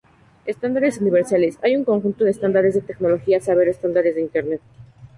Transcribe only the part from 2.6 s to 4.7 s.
de tecnología, a saber, estándares de internet.